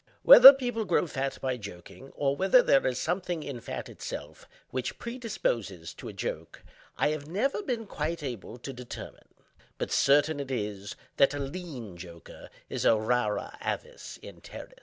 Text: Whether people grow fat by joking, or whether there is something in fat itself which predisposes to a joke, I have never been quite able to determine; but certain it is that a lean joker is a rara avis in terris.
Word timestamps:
Whether 0.23 0.51
people 0.51 0.83
grow 0.85 1.05
fat 1.05 1.37
by 1.41 1.57
joking, 1.57 2.09
or 2.15 2.35
whether 2.35 2.63
there 2.63 2.87
is 2.87 2.99
something 2.99 3.43
in 3.43 3.59
fat 3.61 3.87
itself 3.87 4.49
which 4.71 4.97
predisposes 4.97 5.93
to 5.93 6.07
a 6.07 6.11
joke, 6.11 6.63
I 6.97 7.09
have 7.09 7.27
never 7.27 7.61
been 7.61 7.85
quite 7.85 8.23
able 8.23 8.57
to 8.57 8.73
determine; 8.73 9.27
but 9.77 9.91
certain 9.91 10.39
it 10.39 10.49
is 10.49 10.95
that 11.17 11.35
a 11.35 11.39
lean 11.39 11.97
joker 11.97 12.49
is 12.67 12.83
a 12.83 12.97
rara 12.97 13.55
avis 13.63 14.17
in 14.23 14.41
terris. 14.41 14.73